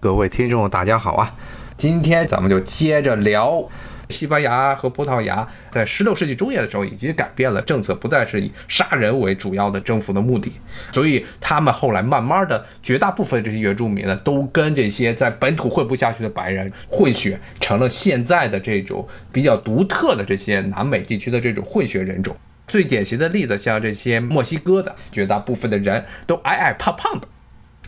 [0.00, 1.34] 各位听众，大家好啊！
[1.76, 3.68] 今天咱们就接着聊
[4.08, 10.52] 西班牙和葡萄牙在16世纪中叶的时候已经改变了政策，不再是以杀人为主要的征服的目的，
[10.92, 22.36] 所以他们后来慢慢的绝大部分这些原住民呢，都跟这些在本土混不下去的白人混血，成了现在的这种比较独特的这些南美地区的这种混血人种。
[22.68, 27.26] 最典型的例子，像这些墨西哥的绝大部分的人都矮矮胖胖的。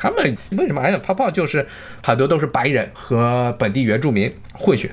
[0.01, 1.31] 他们为什么还有泡泡？
[1.31, 1.69] 就是
[2.03, 4.91] 很多都是白人和本地原住民混血。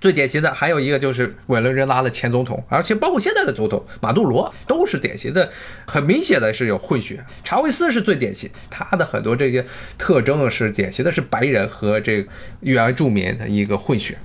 [0.00, 5.50] 最典型的还有一个就是委内瑞拉的前总统，而且包括现在的总统马杜罗都是典型的，
[5.86, 7.24] 很明显的是有混血。
[7.42, 9.66] 查韦斯是最典型，他的很多这些
[9.98, 12.30] 特征是典型的是白人和这个
[12.60, 14.16] 原住民的一个混血。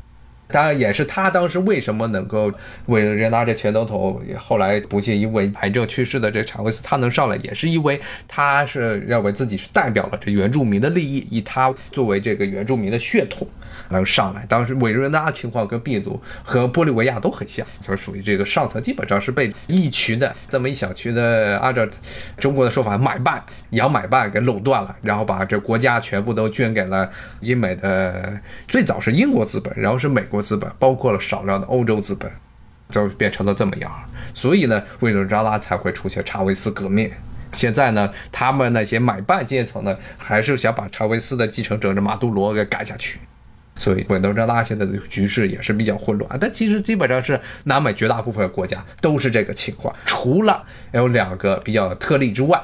[0.47, 2.51] 当然，也是他当时为什么能够
[2.87, 13.47] 委内瑞拉这前总统后来不幸因为癌症去世的这查韦斯，他能上来，也是因为他是认为自己是代表了这原住民的利益，以他作为这个原住民的血统。
[13.89, 21.85] 能上来，当时委内瑞拉情况跟秘鲁和玻利维亚都很像，就是属于这个上层基本上是被一群的这么一小群的，按照
[22.37, 27.09] 中国的说法，买办、洋买办给垄断了，然后把这国家全部都捐给了
[27.41, 32.31] 英美的，最早是英国资本，然后是美国资本，包括了少量的欧洲资本，
[32.89, 33.91] 就变成了这么样。
[34.33, 37.11] 所以呢，委内瑞拉才会出现查韦斯革命。
[37.51, 43.19] 现在呢，他们那些买办阶层呢，还是想把查韦斯的继承者这马杜罗给赶下去。
[43.75, 52.59] 所以委内瑞拉现在的局势也是比较混乱，但其实基本上是南美绝大部分国家都是这个情况，除了有两个比较特例之外，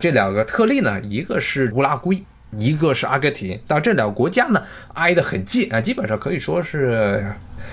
[0.00, 2.24] 这两个特例呢，一个是乌拉圭，
[2.58, 4.62] 一个是阿根廷，但这两个国家呢
[4.94, 7.32] 挨得很近啊，基本上可以说是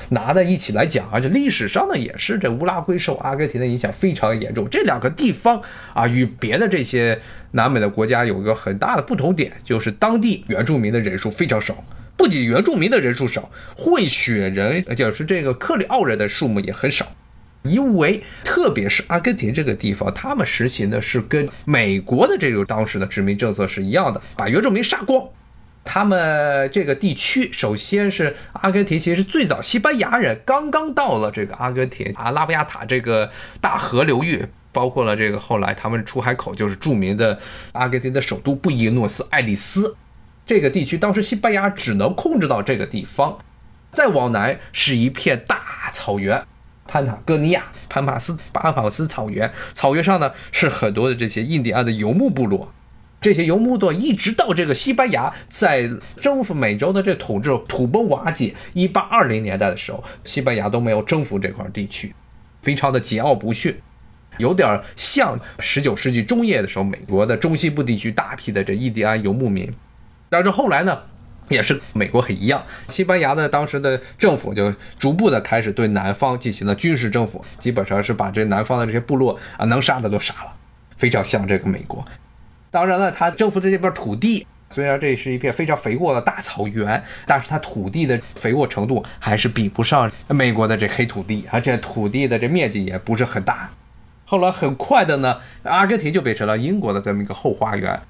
[0.10, 5.62] 拿在一起来讲，而且历史上呢也是这乌拉圭受阿根廷的影响非常严重，这两个地方
[5.94, 7.20] 啊与别的这些
[7.52, 11.84] 南美的国家有一个很大的不同点，就是当地原住民的人数非常少。
[12.18, 17.08] 不仅原住民的人数少，混血人，就是这个克里奥人的数目也很少，
[17.64, 25.28] 因为特别是阿根廷这个地方，他们实行的是跟美国的这个当时的殖民政策是一样的，把原住民杀光。
[25.84, 37.40] 他们这个地区，首先是阿根廷，其实最早西班牙人刚刚到了这个阿根廷阿拉布亚塔这个大河流域，包括了这个后来他们出海口就是著名的
[37.72, 39.96] 阿根廷的首都布宜诺斯艾利斯。
[40.46, 43.40] 这个地区当时西班牙只能控制到这个地方，
[43.92, 46.44] 再往南是一片大草原，
[46.92, 49.50] 潘塔哥尼亚、潘帕斯、巴帕斯草原。
[49.74, 52.74] 草原上呢是很多的这些印第安的游牧部落，
[53.22, 62.14] 这些游牧部落一直到这个西班牙在征服美洲的这统治土崩瓦解，一八二零年代的时候，西班牙都没有征服这块地区，
[62.62, 63.74] 非常的桀骜不驯，
[64.38, 69.74] 有点像十九世纪中叶的时候美国的中西部地区大批的这印第安游牧民。
[70.30, 70.98] 但是后来呢，
[71.50, 80.54] 也是美国很一样，西班牙的当时的政府就逐步的开始对南方进行了军事征服，基本上是把这南方的这些部落啊能杀的都杀了，
[80.98, 82.06] 非常像这个美国。
[82.70, 93.70] 当然了，他征服的这片土地，虽然这是一片非常肥沃的大草原，但是它土地的肥沃程度还是比不上美国的这黑土地，而且土地的这面积也不是很大。
[94.24, 98.02] 后来很快的呢，阿根廷就变成了英国的这么一个后花园。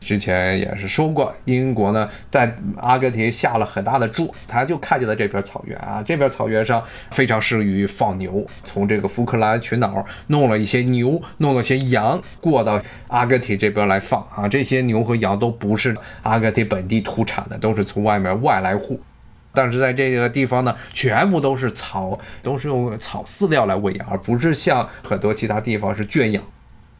[0.00, 18.98] 之前也是说过，英国呢在阿根廷下了很大的注，他就看见了这片草原啊，这片草原上非常适于放牛，从这个福克兰群岛弄了一些牛，弄了些羊过到阿根廷这边来放啊，这些牛和羊都不是阿根廷本地土产的，都是从外面外来户，
[19.52, 26.42] 但是在这个地方呢，全部都是草，都是用草饲料来喂养，而不是像很多其他地方是圈养。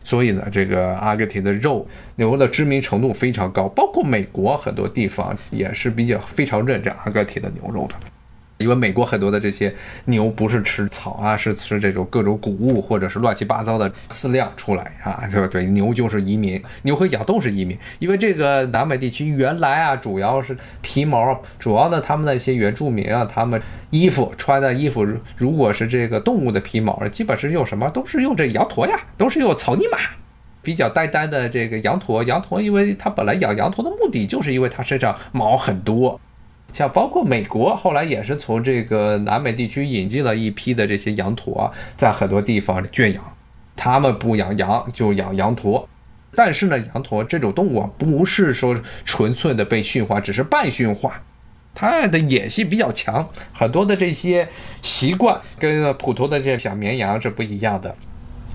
[0.02, 7.94] 所以呢，这个阿根廷的肉牛的知名程度非常高，包括美国很多地方也是比较非常认这阿根廷的牛肉的。
[8.60, 15.64] 因为美国很多的这些牛不是吃草啊，是吃这种各种谷物或者是乱七八糟的饲料出来啊，对不对？
[15.64, 17.76] 牛就是移民，牛和羊都是移民。
[17.98, 25.06] 因为这个南美地区原来啊，主要是皮毛，主要呢，他们那些原住民啊，他们衣服穿的衣服，
[25.36, 27.88] 如果是这个动物的皮毛，基本是用什么？
[27.88, 29.98] 都是用这羊驼呀，都是用草泥马，
[30.60, 32.22] 比较呆呆的这个羊驼。
[32.24, 36.20] 羊驼，因为它本来养羊驼的目的就是因为它身上毛很多。
[36.72, 43.36] 像包括美国后来也是从这个南美地区引进了一批的这些羊驼，在很多地方圈养，
[43.76, 45.88] 他们不养羊就养羊驼，
[46.34, 51.22] 但是呢，羊驼这种动物啊，不是说纯粹的被驯化，只是半驯化，
[51.74, 54.48] 它的野性比较强，很多的这些
[54.82, 57.94] 习惯跟普通的这小绵羊是不一样的。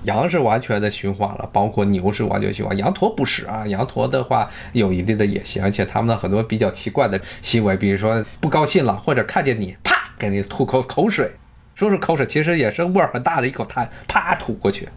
[0.06, 3.66] 羊是完全的驯化了，包括牛是完全驯化，羊驼不是啊。
[3.66, 11.32] 羊驼的话有一定的野性，而且他们的很多比较奇怪的行为，比如说不高兴了，或者看见你，啪给你吐口口水，
[11.74, 14.88] 说是口水，其实也是味儿很大的一口痰，啪吐过去。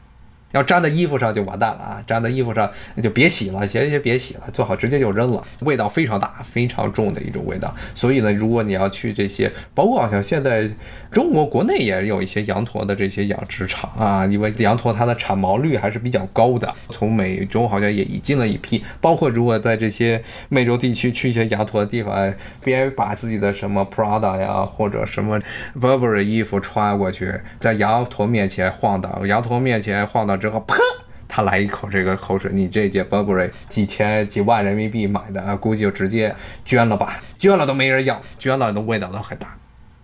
[0.51, 2.03] 要粘在衣服上就完蛋了啊！
[2.07, 2.69] 粘在衣服上
[3.03, 5.43] 就别洗了，行行别洗了，最好直接就扔了。
[5.59, 7.71] 味道非常大，非常重的一种味道。
[7.93, 10.67] 所以呢，如果你要去这些，包括好像现在
[11.11, 16.73] 中国国内也有一些羊驼的这些养殖场啊，因为羊驼它的产毛率还是比较高的。
[16.89, 25.39] 从美洲好像也引进了一批，包括如果在这些美洲地区去一些羊驼的地方，别把自己的什么 Prada 呀或者什么
[25.79, 30.38] Burberry 衣服穿过去，在羊驼面前晃荡，羊驼面前晃荡。
[30.39, 30.79] 之后，砰，
[31.27, 39.55] 他来一口这个口水，你这件 Burberry 几千几万人民币买的啊，估计就直接捐了吧，捐了都没人要，捐了的味道都很大。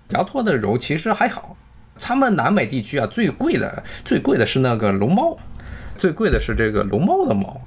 [0.10, 1.56] 羊驼的肉其实还好，
[2.00, 5.38] 他们南美地区啊最贵的最贵的是那个龙猫，
[5.98, 7.60] 最贵的是这个龙猫的毛。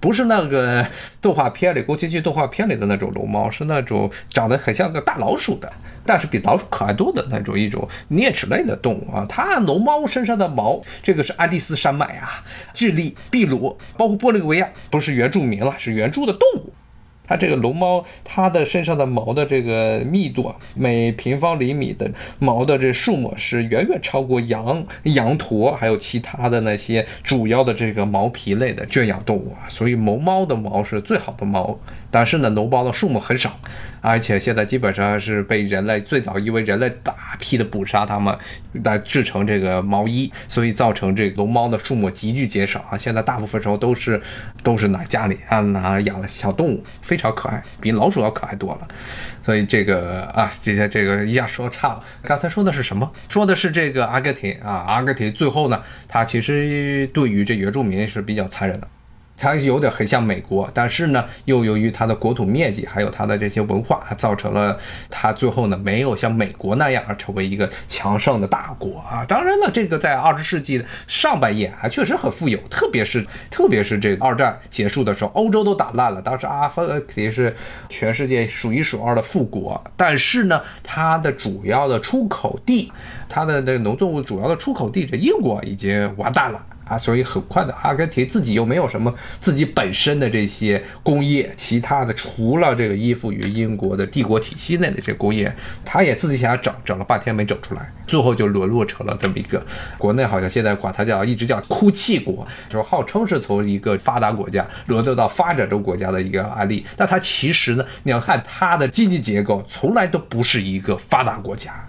[0.00, 0.86] 不是那个
[1.20, 5.72] 动画片里，宫崎骏动画片里的那种龙猫，是那种长得很像个大老鼠的，
[6.06, 9.26] 但是比老鼠可爱多的那种一种啮齿类的动物啊。
[9.28, 16.72] 它龙猫身上的毛，这个是安第斯山脉啊，智利、秘鲁，包括玻利维亚，不是原住民了，是原住的动物。
[17.28, 29.68] 它这个龙猫，它的身上的毛的这个密度啊，每平方厘米的毛的这数目是远远超过羊、羊驼，还有其他的那些主要的这个毛皮类的圈养动物啊。
[29.68, 31.78] 所以龙猫的毛是最好的毛，
[32.10, 33.58] 但是呢，龙猫的数目很少。
[34.00, 38.36] 而且现在基本上是被人类最早因为人类打批的捕杀它们
[38.84, 42.98] 来制成这个毛衣，所以造成这个龙猫的数目急剧减少啊。
[42.98, 44.20] 现在大部分时候都是
[44.62, 48.88] 都是拿家里啊拿养的小动物，非常可爱，比老鼠要可爱多了。
[49.44, 52.04] 所以这个啊，这些这个一下说差了。
[52.22, 53.10] 刚才说的是什么？
[53.28, 58.86] 说的是这个阿根廷啊，阿根廷最后呢，它其实对于这原住民是比较残忍的。
[59.38, 69.24] 它有点很像美国，但是呢，又由于它的国土面积，还有它的这些文化，造成了它最后呢没有像美国那样成为一个强盛的大国啊。
[69.26, 77.54] 当然了，这个在二十世纪的上半叶还确实很富有，特别是特别是这个二战结束的时候，欧洲都打烂了，当时阿根廷是
[77.88, 82.92] 全世界数一数二的富国，但是呢，它的主要的出口地，
[83.28, 86.60] 它的那个农作物主要的出口地，这英国已经完蛋了。
[86.88, 95.54] 啊，所以很快的，阿根廷自己又没有什么自己本身的这些工业，其他的除了这个依附于英国的帝国体系内的这些工业，
[95.84, 99.62] 他也自己想整，整了半天没整出来，最后就沦落成了这么一个
[99.98, 111.88] 国内好像现在管它叫一直叫哭泣国，说号称是从一个发达国家沦落到发展中国家的一个案例，但它其实呢，你要看它的经济结构，从来都不是一个发达国家。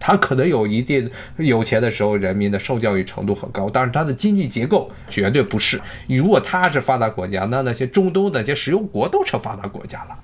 [0.00, 5.80] 他可能有一定有钱的时候，人民的受教育程度很高，但是他的经济结构绝对不是。
[6.08, 10.18] 如果他是发达国家，那那些中东那些石油国都成发达国家了，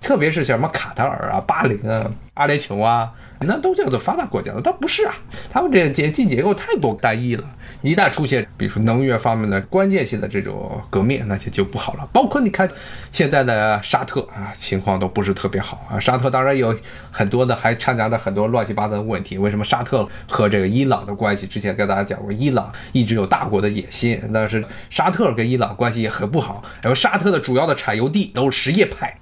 [0.00, 3.12] 特别是像什么卡塔尔啊、巴林啊、阿联酋啊。
[3.40, 5.14] 那都叫做发达国家了，但不是啊，
[5.48, 7.44] 他们这经济结构太过单一了。
[7.82, 12.08] 一旦出现，比如说能源方面的关键性的这种革命，那就就不好了。
[12.12, 12.68] 包括你看
[13.12, 16.00] 现在的沙特啊，情况都不是特别好啊。
[16.00, 16.76] 沙特当然有
[17.12, 19.38] 很多的，还掺杂着很多乱七八糟的问题。
[19.38, 21.46] 为什么沙特和这个伊朗的关系？
[21.46, 26.64] 之前跟大家讲过，伊朗一直有大国的野心，但是沙特跟伊朗关系也很不好。
[26.82, 29.16] 然后沙特的主要的产油地都是什叶派。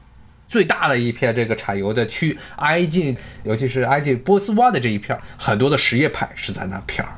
[0.49, 7.13] 最大的一片这个产油的区，挨近，尤其是挨近波斯湾的这一片，很多的什叶派是在那片儿，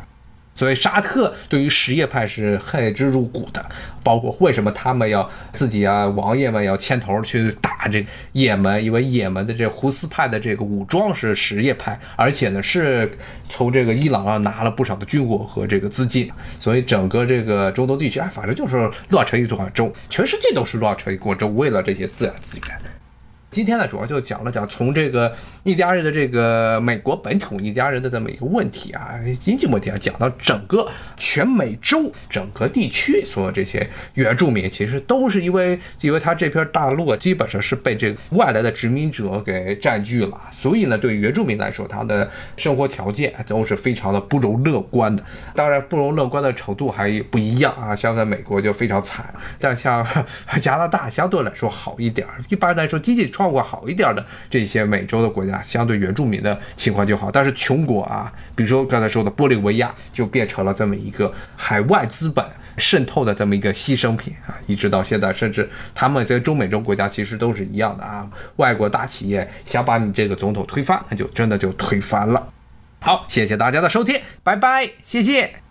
[0.54, 3.64] 所以沙特对于什叶派是恨之入骨的。
[4.02, 13.10] 包括为什么他们要自己啊，王爷们要牵头去打这也门，因为也门的这胡斯派的这个武装是什叶派，而且呢是
[13.50, 22.80] 从这个伊朗上拿了不少的军火和这个资金，所以整个这个中东地区，哎，反正就是乱成一团粥，全世界都是乱成一锅粥，为了这些自然资源。
[23.50, 30.86] 今天呢，主要就讲了讲从这个印第安人的这个美国本土印第安人的这么一个问题啊，经济问题啊，讲到整个
[31.16, 45.24] 全美洲整个地区所有这些原住民，其实都是因为因为他这片大陆啊，基本上是被这个外来的殖民者给占据了，所以呢，对原住民来说，他的生活条件都是非常的不容乐观的。
[45.54, 50.06] 当然，不容乐观的程度还不一样啊，像在美国就非常惨，但 像
[50.60, 52.28] 加拿大相对来说好一点。
[52.50, 53.32] 一般来说，经济。
[53.38, 57.30] 状况好一点的这些美洲的国家，相对原住民的情况就好。
[57.30, 62.44] 但是穷国啊，比如说刚才说的玻利维亚，就变成了这么一个海外资本
[62.76, 64.58] 渗透的这么一个牺牲品啊。
[64.66, 68.28] 一直到现在，甚至他们跟中美洲国家其实都是一样的啊。
[68.56, 72.48] 外国大企业想把你这个总统推翻，那就真的就推翻了。
[73.00, 75.67] 好，谢谢大家的收听，拜拜，谢谢。